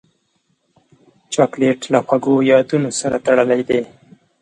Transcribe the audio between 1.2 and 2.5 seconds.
چاکلېټ له خوږو